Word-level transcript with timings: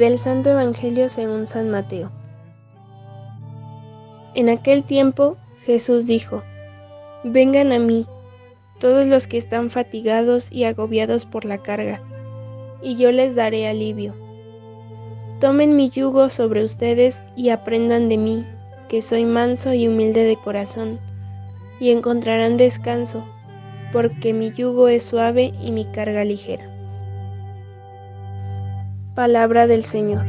Del 0.00 0.18
Santo 0.18 0.48
Evangelio 0.48 1.10
según 1.10 1.46
San 1.46 1.68
Mateo. 1.68 2.10
En 4.34 4.48
aquel 4.48 4.82
tiempo 4.82 5.36
Jesús 5.66 6.06
dijo, 6.06 6.42
Vengan 7.22 7.70
a 7.70 7.78
mí, 7.78 8.06
todos 8.78 9.06
los 9.06 9.26
que 9.26 9.36
están 9.36 9.68
fatigados 9.68 10.50
y 10.50 10.64
agobiados 10.64 11.26
por 11.26 11.44
la 11.44 11.58
carga, 11.58 12.00
y 12.80 12.96
yo 12.96 13.12
les 13.12 13.34
daré 13.34 13.68
alivio. 13.68 14.14
Tomen 15.38 15.76
mi 15.76 15.90
yugo 15.90 16.30
sobre 16.30 16.64
ustedes 16.64 17.22
y 17.36 17.50
aprendan 17.50 18.08
de 18.08 18.16
mí, 18.16 18.46
que 18.88 19.02
soy 19.02 19.26
manso 19.26 19.74
y 19.74 19.86
humilde 19.86 20.24
de 20.24 20.36
corazón, 20.36 20.98
y 21.78 21.90
encontrarán 21.90 22.56
descanso, 22.56 23.22
porque 23.92 24.32
mi 24.32 24.50
yugo 24.50 24.88
es 24.88 25.02
suave 25.02 25.52
y 25.60 25.72
mi 25.72 25.84
carga 25.84 26.24
ligera. 26.24 26.69
Palabra 29.20 29.66
del 29.66 29.84
Señor. 29.84 30.24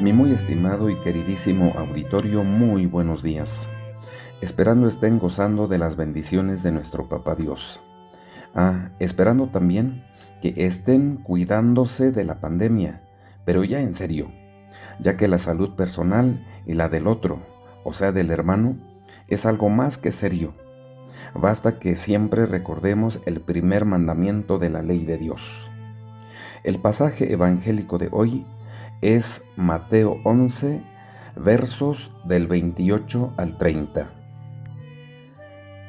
Mi 0.00 0.12
muy 0.12 0.32
estimado 0.32 0.90
y 0.90 0.96
queridísimo 0.96 1.74
auditorio, 1.76 2.42
muy 2.42 2.86
buenos 2.86 3.22
días. 3.22 3.70
Esperando 4.40 4.88
estén 4.88 5.20
gozando 5.20 5.68
de 5.68 5.78
las 5.78 5.94
bendiciones 5.94 6.64
de 6.64 6.72
nuestro 6.72 7.08
Papá 7.08 7.36
Dios. 7.36 7.80
Ah, 8.52 8.90
esperando 8.98 9.46
también 9.46 10.02
que 10.42 10.54
estén 10.56 11.18
cuidándose 11.18 12.10
de 12.10 12.24
la 12.24 12.40
pandemia, 12.40 13.04
pero 13.44 13.62
ya 13.62 13.78
en 13.80 13.94
serio, 13.94 14.32
ya 14.98 15.16
que 15.16 15.28
la 15.28 15.38
salud 15.38 15.76
personal 15.76 16.44
y 16.66 16.74
la 16.74 16.88
del 16.88 17.06
otro, 17.06 17.46
o 17.84 17.92
sea 17.92 18.10
del 18.10 18.32
hermano, 18.32 18.76
es 19.28 19.46
algo 19.46 19.68
más 19.68 19.98
que 19.98 20.12
serio. 20.12 20.54
Basta 21.34 21.78
que 21.78 21.96
siempre 21.96 22.46
recordemos 22.46 23.20
el 23.26 23.40
primer 23.40 23.84
mandamiento 23.84 24.58
de 24.58 24.70
la 24.70 24.82
ley 24.82 25.04
de 25.04 25.18
Dios. 25.18 25.70
El 26.62 26.78
pasaje 26.78 27.32
evangélico 27.32 27.98
de 27.98 28.08
hoy 28.10 28.46
es 29.00 29.42
Mateo 29.56 30.20
11, 30.24 30.82
versos 31.36 32.12
del 32.24 32.46
28 32.46 33.34
al 33.36 33.58
30. 33.58 34.10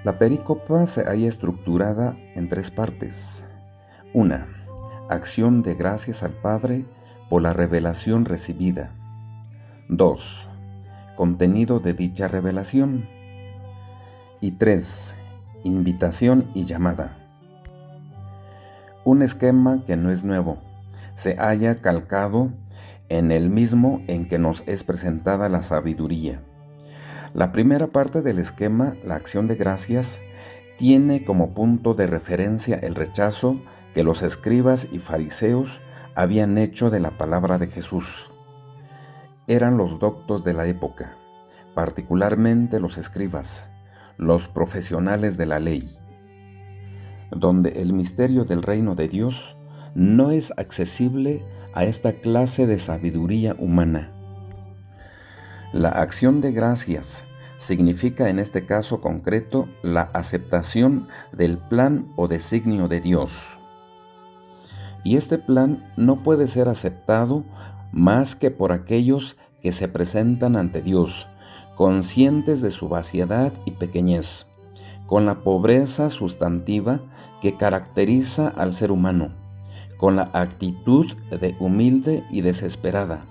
La 0.03 0.19
pericopa 0.19 0.85
se 0.85 1.03
halla 1.03 1.27
estructurada 1.27 2.17
en 2.35 2.49
tres 2.49 2.71
partes. 2.71 3.43
Una, 4.13 4.47
acción 5.09 5.63
de 5.63 5.75
gracias 5.75 6.23
al 6.23 6.31
Padre 6.31 6.85
por 7.29 7.41
la 7.41 7.53
revelación 7.53 8.25
recibida. 8.25 8.91
2. 9.89 10.49
Contenido 11.15 11.79
de 11.79 11.93
dicha 11.93 12.27
revelación. 12.27 13.14
Y 14.41 14.51
3. 14.51 15.15
Invitación 15.63 16.51
y 16.53 16.65
llamada. 16.65 17.17
Un 19.05 19.21
esquema 19.21 19.83
que 19.85 19.95
no 19.95 20.11
es 20.11 20.23
nuevo, 20.23 20.57
se 21.15 21.39
haya 21.39 21.75
calcado 21.75 22.51
en 23.07 23.31
el 23.31 23.49
mismo 23.49 24.01
en 24.07 24.27
que 24.27 24.37
nos 24.37 24.63
es 24.67 24.83
presentada 24.83 25.47
la 25.47 25.63
sabiduría. 25.63 26.41
La 27.33 27.51
primera 27.51 27.87
parte 27.87 28.21
del 28.21 28.39
esquema, 28.39 28.95
la 29.03 29.15
acción 29.15 29.47
de 29.47 29.55
gracias, 29.55 30.19
tiene 30.77 31.23
como 31.23 31.53
punto 31.53 31.93
de 31.93 32.07
referencia 32.07 32.75
el 32.75 32.95
rechazo 32.95 33.61
que 33.93 34.03
los 34.03 34.21
escribas 34.21 34.87
y 34.91 34.99
fariseos 34.99 35.81
habían 36.15 36.57
hecho 36.57 36.89
de 36.89 36.99
la 36.99 37.11
palabra 37.11 37.57
de 37.57 37.67
Jesús. 37.67 38.29
Eran 39.47 39.77
los 39.77 39.99
doctos 39.99 40.43
de 40.43 40.53
la 40.53 40.65
época, 40.67 41.15
particularmente 41.73 42.79
los 42.79 42.97
escribas, 42.97 43.65
los 44.17 44.47
profesionales 44.47 45.37
de 45.37 45.45
la 45.45 45.59
ley, 45.59 45.83
donde 47.31 47.81
el 47.81 47.93
misterio 47.93 48.45
del 48.45 48.61
reino 48.61 48.95
de 48.95 49.07
Dios 49.07 49.55
no 49.93 50.31
es 50.31 50.51
accesible 50.57 51.43
a 51.73 51.83
esta 51.83 52.13
clase 52.13 52.67
de 52.67 52.79
sabiduría 52.79 53.55
humana. 53.57 54.11
La 55.73 55.89
acción 55.89 56.39
de 56.39 56.51
gracias 56.51 57.25
significa 57.59 58.29
en 58.29 58.39
este 58.39 58.65
caso 58.65 59.01
concreto 59.01 59.67
la 59.81 60.03
aceptación 60.13 61.07
del 61.31 61.57
plan 61.57 62.11
o 62.15 62.27
designio 62.27 62.87
de 62.87 63.01
Dios. 63.01 63.59
Y 65.03 65.17
este 65.17 65.37
plan 65.37 65.91
no 65.97 66.23
puede 66.23 66.47
ser 66.47 66.69
aceptado 66.69 67.43
más 67.91 68.35
que 68.35 68.51
por 68.51 68.71
aquellos 68.71 69.37
que 69.61 69.71
se 69.71 69.87
presentan 69.87 70.55
ante 70.55 70.81
Dios, 70.81 71.27
conscientes 71.75 72.61
de 72.61 72.71
su 72.71 72.89
vaciedad 72.89 73.53
y 73.65 73.71
pequeñez, 73.71 74.47
con 75.07 75.25
la 75.25 75.35
pobreza 75.35 76.09
sustantiva 76.09 76.99
que 77.41 77.57
caracteriza 77.57 78.47
al 78.47 78.73
ser 78.73 78.91
humano 78.91 79.31
con 79.97 80.15
la 80.15 80.29
actitud 80.33 81.11
de 81.29 81.55
humilde 81.59 82.23
y 82.29 82.41
desesperada, 82.41 83.25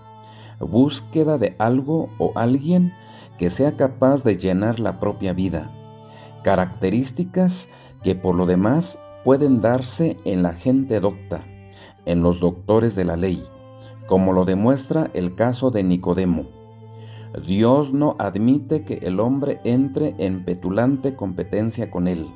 búsqueda 0.60 1.38
de 1.38 1.54
algo 1.58 2.08
o 2.18 2.32
alguien 2.34 2.92
que 3.38 3.50
sea 3.50 3.76
capaz 3.76 4.22
de 4.22 4.36
llenar 4.36 4.80
la 4.80 5.00
propia 5.00 5.32
vida, 5.32 5.70
características 6.42 7.68
que 8.02 8.14
por 8.14 8.34
lo 8.34 8.46
demás 8.46 8.98
pueden 9.24 9.60
darse 9.60 10.18
en 10.24 10.42
la 10.42 10.54
gente 10.54 11.00
docta, 11.00 11.44
en 12.06 12.22
los 12.22 12.40
doctores 12.40 12.94
de 12.94 13.04
la 13.04 13.16
ley, 13.16 13.42
como 14.06 14.32
lo 14.32 14.44
demuestra 14.44 15.10
el 15.14 15.34
caso 15.34 15.70
de 15.70 15.82
Nicodemo. 15.82 16.53
Dios 17.46 17.92
no 17.92 18.16
admite 18.18 18.84
que 18.84 18.94
el 19.02 19.20
hombre 19.20 19.60
entre 19.64 20.14
en 20.18 20.44
petulante 20.44 21.14
competencia 21.14 21.90
con 21.90 22.08
él 22.08 22.28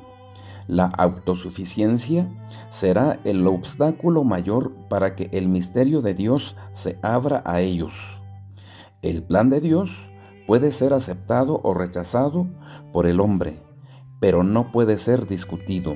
la 0.69 0.85
autosuficiencia 0.85 2.27
será 2.69 3.19
el 3.23 3.47
obstáculo 3.47 4.23
mayor 4.23 4.71
para 4.87 5.15
que 5.15 5.27
el 5.31 5.47
misterio 5.47 6.03
de 6.03 6.13
Dios 6.13 6.55
se 6.75 6.99
abra 7.01 7.41
a 7.43 7.59
ellos. 7.61 8.21
El 9.01 9.23
plan 9.23 9.49
de 9.49 9.61
Dios 9.61 9.89
puede 10.45 10.71
ser 10.71 10.93
aceptado 10.93 11.59
o 11.63 11.73
rechazado 11.73 12.45
por 12.93 13.07
el 13.07 13.19
hombre, 13.19 13.63
pero 14.19 14.43
no 14.43 14.71
puede 14.71 14.99
ser 14.99 15.27
discutido. 15.27 15.95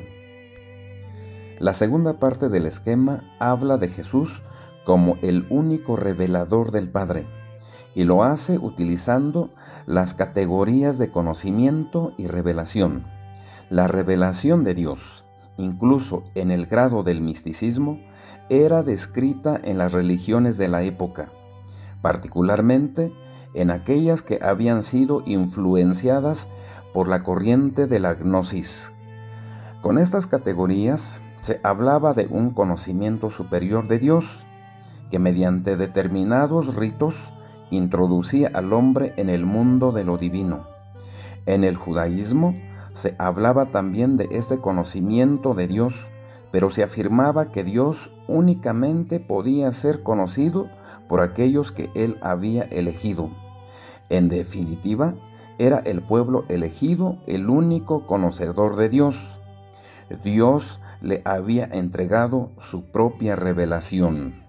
La 1.60 1.76
segunda 1.76 2.14
parte 2.18 2.50
del 2.50 2.66
esquema 2.66 3.36
habla 3.40 3.78
de 3.78 3.90
Jesús 3.90 4.42
como 4.86 5.18
el 5.22 5.46
único 5.52 5.98
revelador 5.98 6.72
del 6.72 6.90
Padre, 6.90 7.28
y 7.96 8.04
lo 8.06 8.24
hace 8.24 8.58
utilizando 8.58 9.50
las 9.86 10.14
categorías 10.14 10.98
de 10.98 11.12
conocimiento 11.12 12.14
y 12.18 12.28
revelación. 12.28 13.06
La 13.70 13.88
revelación 13.88 14.64
de 14.64 14.74
Dios, 14.74 15.26
incluso 15.58 16.24
en 16.36 16.52
el 16.52 16.66
grado 16.66 17.04
del 17.04 17.22
misticismo, 17.22 18.00
era 18.50 18.84
descrita 18.84 19.60
en 19.64 19.78
las 19.78 19.92
religiones 19.92 20.58
de 20.58 20.68
la 20.68 20.84
época, 20.84 21.32
particularmente 22.02 23.14
en 23.54 23.72
aquellas 23.72 24.22
que 24.22 24.40
habían 24.42 24.84
sido 24.84 25.24
influenciadas 25.26 26.48
por 26.94 27.08
la 27.08 27.24
corriente 27.24 27.88
de 27.88 28.00
la 28.00 28.14
gnosis. 28.16 28.92
Con 29.82 29.98
estas 29.98 30.28
categorías 30.28 31.16
se 31.42 31.60
hablaba 31.64 32.14
de 32.14 32.28
un 32.28 32.52
conocimiento 32.52 33.30
superior 33.32 33.88
de 33.88 34.00
Dios, 34.00 34.46
que 35.12 35.20
mediante 35.20 35.76
determinados 35.76 36.76
ritos 36.76 37.34
introducía 37.76 38.52
al 38.54 38.74
hombre 38.74 39.14
en 39.18 39.30
el 39.30 39.46
mundo 39.46 39.92
de 39.92 40.04
lo 40.04 40.18
divino. 40.18 40.68
En 41.46 41.64
el 41.64 41.76
judaísmo, 41.76 42.56
se 42.94 43.16
hablaba 43.18 43.66
también 43.66 44.18
de 44.18 44.30
este 44.32 44.60
conocimiento 44.60 45.54
de 45.54 45.68
Dios, 45.68 45.94
pero 46.52 46.70
se 46.70 46.84
afirmaba 46.84 47.52
que 47.52 47.64
Dios 47.64 48.12
únicamente 48.28 49.20
podía 49.20 49.72
ser 49.72 50.04
conocido 50.04 50.68
por 51.10 51.22
aquellos 51.22 51.72
que 51.72 51.90
Él 51.96 52.18
había 52.22 52.64
elegido. 52.64 53.32
En 54.10 54.30
definitiva, 54.30 55.16
era 55.58 55.80
el 55.80 56.02
pueblo 56.02 56.46
elegido 56.50 57.18
el 57.28 57.50
único 57.50 58.06
conocedor 58.06 58.76
de 58.76 58.90
Dios. 58.90 59.16
Dios 60.24 60.80
le 61.02 61.22
había 61.26 61.66
entregado 61.66 62.52
su 62.60 62.86
propia 62.92 63.36
revelación. 63.36 64.43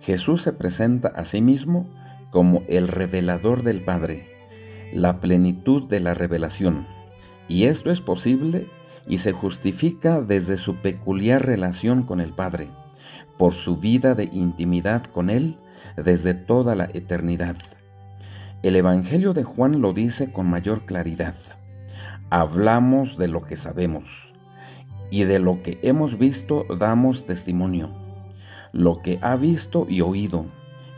Jesús 0.00 0.42
se 0.42 0.52
presenta 0.52 1.08
a 1.08 1.24
sí 1.24 1.40
mismo 1.40 1.88
como 2.30 2.62
el 2.68 2.88
revelador 2.88 3.62
del 3.62 3.82
Padre 3.82 4.30
la 4.92 5.20
plenitud 5.20 5.88
de 5.88 6.00
la 6.00 6.14
revelación. 6.14 6.86
Y 7.48 7.64
esto 7.64 7.90
es 7.90 8.00
posible 8.00 8.68
y 9.06 9.18
se 9.18 9.32
justifica 9.32 10.20
desde 10.20 10.56
su 10.56 10.76
peculiar 10.76 11.44
relación 11.44 12.04
con 12.04 12.20
el 12.20 12.32
Padre, 12.32 12.68
por 13.38 13.54
su 13.54 13.76
vida 13.78 14.14
de 14.14 14.24
intimidad 14.24 15.04
con 15.04 15.30
Él 15.30 15.58
desde 15.96 16.34
toda 16.34 16.74
la 16.74 16.84
eternidad. 16.92 17.56
El 18.62 18.76
Evangelio 18.76 19.32
de 19.32 19.44
Juan 19.44 19.80
lo 19.80 19.92
dice 19.92 20.32
con 20.32 20.48
mayor 20.48 20.84
claridad. 20.84 21.34
Hablamos 22.28 23.16
de 23.16 23.28
lo 23.28 23.42
que 23.42 23.56
sabemos 23.56 24.32
y 25.10 25.24
de 25.24 25.38
lo 25.38 25.62
que 25.62 25.78
hemos 25.82 26.18
visto 26.18 26.66
damos 26.78 27.26
testimonio. 27.26 27.90
Lo 28.72 29.02
que 29.02 29.18
ha 29.22 29.36
visto 29.36 29.86
y 29.88 30.00
oído 30.00 30.46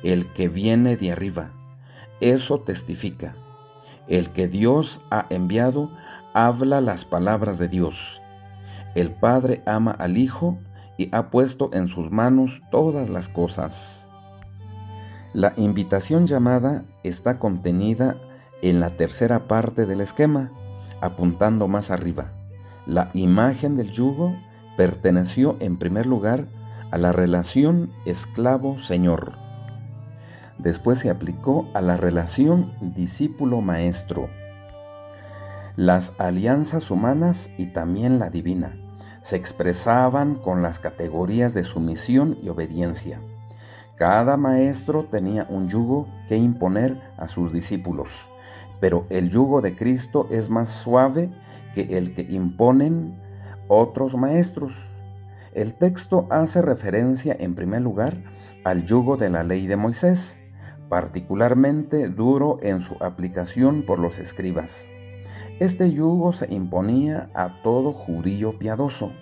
el 0.03 0.27
que 0.33 0.49
viene 0.49 0.97
de 0.97 1.13
arriba, 1.13 1.51
eso 2.21 2.59
testifica 2.59 3.35
El 4.09 4.31
que 4.31 4.49
Dios 4.49 5.01
ha 5.11 5.27
enviado 5.31 5.91
habla 6.35 6.81
las 6.81 7.05
palabras 7.05 7.59
de 7.59 7.69
Dios. 7.69 8.21
El 8.95 9.11
Padre 9.13 9.63
ama 9.67 9.93
al 9.93 10.17
Hijo 10.17 10.59
y 10.99 11.15
ha 11.15 11.31
puesto 11.31 11.71
en 11.73 11.89
sus 11.89 12.11
manos 12.11 12.63
todas 12.71 13.09
las 13.11 13.29
cosas. 13.29 14.09
La 15.33 15.53
invitación 15.57 16.27
llamada 16.27 16.85
está 17.05 17.39
contenida 17.39 18.17
en 18.61 18.81
la 18.81 18.91
tercera 18.91 19.49
parte 19.49 19.87
del 19.87 20.01
esquema, 20.01 20.51
apuntando 21.01 21.69
más 21.69 21.91
arriba. 21.91 22.33
La 22.87 23.11
imagen 23.15 23.77
del 23.77 23.91
yugo 23.91 24.37
perteneció 24.77 25.57
en 25.61 25.79
primer 25.79 26.07
lugar 26.07 26.47
a 26.93 26.99
la 26.99 27.11
relación 27.11 27.91
esclavo-señor. 28.07 29.33
Después 30.59 31.01
se 31.01 31.11
aplicó 31.11 31.69
a 31.75 31.81
la 31.81 31.97
relación 31.97 32.73
discípulo-maestro. 32.95 34.29
Las 35.75 36.13
alianzas 36.19 36.91
humanas 36.91 37.51
y 37.57 37.67
también 37.73 38.19
la 38.19 38.31
divina 38.31 38.77
se 39.23 39.37
expresaban 39.37 40.35
con 40.35 40.63
las 40.63 40.79
categorías 40.79 41.55
de 41.55 41.65
sumisión 41.65 42.39
y 42.43 42.51
obediencia. 42.51 43.21
Cada 43.97 44.37
maestro 44.37 45.05
tenía 45.05 45.47
un 45.49 45.69
yugo 45.69 46.09
que 46.29 46.37
imponer 46.37 47.01
a 47.17 47.29
sus 47.29 47.53
discípulos, 47.53 48.29
pero 48.81 49.07
el 49.11 49.31
yugo 49.31 49.61
de 49.63 49.77
Cristo 49.77 50.27
es 50.31 50.51
más 50.51 50.69
suave 50.69 51.31
que 51.75 51.97
el 51.97 52.13
que 52.15 52.23
imponen 52.23 53.19
otros 53.69 54.15
maestros. 54.15 54.92
El 55.55 55.75
texto 55.75 56.27
hace 56.31 56.63
referencia 56.63 57.37
en 57.39 57.55
primer 57.55 57.83
lugar 57.83 58.25
al 58.65 58.87
yugo 58.87 59.19
de 59.19 59.29
la 59.29 59.45
ley 59.45 59.67
de 59.67 59.77
Moisés, 59.77 60.39
particularmente 60.89 62.09
duro 62.09 62.59
en 62.63 62.81
su 62.81 62.97
aplicación 63.01 63.85
por 63.85 63.99
los 63.99 64.17
escribas. 64.17 64.89
Este 65.61 65.93
yugo 65.93 66.33
se 66.33 66.53
imponía 66.53 67.29
a 67.35 67.61
todo 67.63 67.93
judío 67.93 68.59
piadoso. 68.59 69.13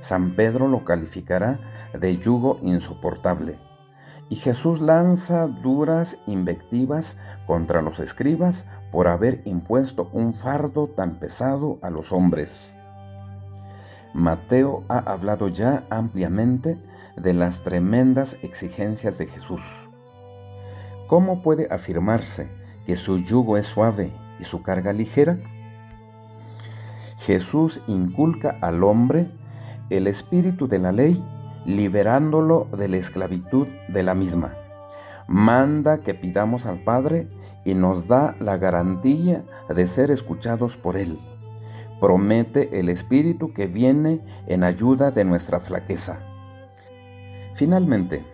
San 0.00 0.34
Pedro 0.34 0.66
lo 0.66 0.84
calificará 0.84 1.60
de 1.96 2.18
yugo 2.18 2.58
insoportable. 2.62 3.60
Y 4.28 4.36
Jesús 4.36 4.80
lanza 4.80 5.46
duras 5.46 6.18
invectivas 6.26 7.16
contra 7.46 7.80
los 7.80 8.00
escribas 8.00 8.66
por 8.90 9.06
haber 9.06 9.42
impuesto 9.44 10.10
un 10.12 10.34
fardo 10.34 10.88
tan 10.88 11.20
pesado 11.20 11.78
a 11.82 11.90
los 11.90 12.10
hombres. 12.10 12.76
Mateo 14.12 14.84
ha 14.88 14.98
hablado 14.98 15.48
ya 15.48 15.84
ampliamente 15.90 16.78
de 17.16 17.34
las 17.34 17.62
tremendas 17.62 18.36
exigencias 18.42 19.18
de 19.18 19.26
Jesús. 19.26 19.62
¿Cómo 21.06 21.42
puede 21.42 21.68
afirmarse 21.72 22.48
que 22.86 22.96
su 22.96 23.18
yugo 23.18 23.56
es 23.56 23.66
suave 23.66 24.12
y 24.38 24.44
su 24.44 24.62
carga 24.62 24.92
ligera? 24.92 25.38
Jesús 27.18 27.82
inculca 27.86 28.58
al 28.62 28.82
hombre 28.82 29.30
el 29.90 30.06
espíritu 30.06 30.68
de 30.68 30.78
la 30.78 30.92
ley, 30.92 31.22
liberándolo 31.66 32.68
de 32.76 32.88
la 32.88 32.96
esclavitud 32.96 33.68
de 33.88 34.02
la 34.02 34.14
misma. 34.14 34.54
Manda 35.28 35.98
que 35.98 36.14
pidamos 36.14 36.66
al 36.66 36.82
Padre 36.82 37.28
y 37.64 37.74
nos 37.74 38.08
da 38.08 38.34
la 38.40 38.56
garantía 38.56 39.42
de 39.68 39.86
ser 39.86 40.10
escuchados 40.10 40.76
por 40.76 40.96
Él. 40.96 41.20
Promete 42.00 42.80
el 42.80 42.88
Espíritu 42.88 43.52
que 43.52 43.66
viene 43.66 44.20
en 44.46 44.64
ayuda 44.64 45.10
de 45.10 45.24
nuestra 45.24 45.60
flaqueza. 45.60 46.20
Finalmente, 47.54 48.24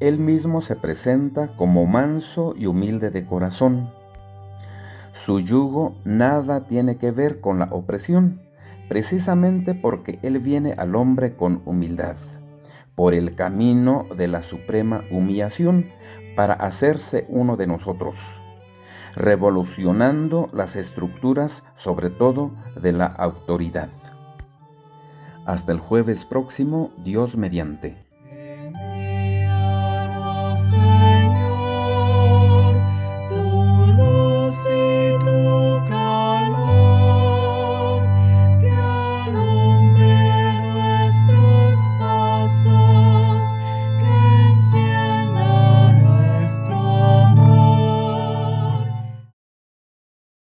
Él 0.00 0.18
mismo 0.18 0.60
se 0.60 0.76
presenta 0.76 1.56
como 1.56 1.86
manso 1.86 2.54
y 2.56 2.66
humilde 2.66 3.10
de 3.10 3.24
corazón 3.24 3.90
su 5.16 5.40
yugo 5.40 5.96
nada 6.04 6.66
tiene 6.66 6.98
que 6.98 7.10
ver 7.10 7.40
con 7.40 7.58
la 7.58 7.68
opresión, 7.70 8.42
precisamente 8.86 9.74
porque 9.74 10.18
Él 10.22 10.40
viene 10.40 10.74
al 10.76 10.94
hombre 10.94 11.36
con 11.36 11.62
humildad, 11.64 12.16
por 12.94 13.14
el 13.14 13.34
camino 13.34 14.06
de 14.14 14.28
la 14.28 14.42
suprema 14.42 15.04
humillación, 15.10 15.86
para 16.36 16.52
hacerse 16.52 17.24
uno 17.30 17.56
de 17.56 17.66
nosotros, 17.66 18.16
revolucionando 19.16 20.46
las 20.52 20.76
estructuras, 20.76 21.64
sobre 21.74 22.10
todo 22.10 22.52
de 22.80 22.92
la 22.92 23.06
autoridad. 23.06 23.90
Hasta 25.44 25.72
el 25.72 25.80
jueves 25.80 26.24
próximo, 26.24 26.92
Dios 26.98 27.36
mediante. 27.36 28.05